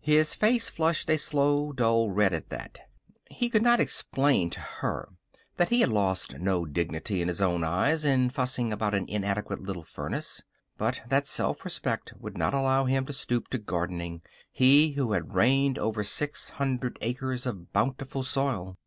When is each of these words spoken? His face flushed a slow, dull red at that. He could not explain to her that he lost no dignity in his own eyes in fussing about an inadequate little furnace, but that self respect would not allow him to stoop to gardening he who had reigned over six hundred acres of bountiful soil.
His 0.00 0.34
face 0.34 0.70
flushed 0.70 1.10
a 1.10 1.18
slow, 1.18 1.70
dull 1.70 2.08
red 2.10 2.32
at 2.32 2.48
that. 2.48 2.78
He 3.30 3.50
could 3.50 3.60
not 3.60 3.78
explain 3.78 4.48
to 4.48 4.58
her 4.60 5.10
that 5.58 5.68
he 5.68 5.84
lost 5.84 6.38
no 6.38 6.64
dignity 6.64 7.20
in 7.20 7.28
his 7.28 7.42
own 7.42 7.62
eyes 7.62 8.02
in 8.02 8.30
fussing 8.30 8.72
about 8.72 8.94
an 8.94 9.04
inadequate 9.06 9.60
little 9.62 9.84
furnace, 9.84 10.42
but 10.78 11.02
that 11.10 11.26
self 11.26 11.62
respect 11.62 12.14
would 12.18 12.38
not 12.38 12.54
allow 12.54 12.86
him 12.86 13.04
to 13.04 13.12
stoop 13.12 13.48
to 13.48 13.58
gardening 13.58 14.22
he 14.50 14.92
who 14.92 15.12
had 15.12 15.34
reigned 15.34 15.78
over 15.78 16.02
six 16.02 16.48
hundred 16.56 16.96
acres 17.02 17.44
of 17.44 17.70
bountiful 17.74 18.22
soil. 18.22 18.78